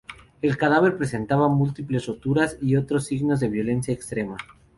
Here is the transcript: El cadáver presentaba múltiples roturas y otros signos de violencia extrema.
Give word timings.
El 0.41 0.57
cadáver 0.57 0.97
presentaba 0.97 1.47
múltiples 1.47 2.07
roturas 2.07 2.57
y 2.59 2.75
otros 2.75 3.05
signos 3.05 3.39
de 3.39 3.49
violencia 3.49 3.93
extrema. 3.93 4.35